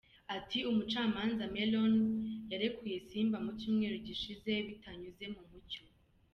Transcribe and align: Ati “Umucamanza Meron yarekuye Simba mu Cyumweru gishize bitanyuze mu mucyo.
Ati 0.35 0.57
“Umucamanza 0.69 1.43
Meron 1.55 1.93
yarekuye 2.51 2.97
Simba 3.07 3.37
mu 3.45 3.51
Cyumweru 3.59 3.97
gishize 4.07 4.51
bitanyuze 4.67 5.25
mu 5.35 5.41
mucyo. 5.49 5.83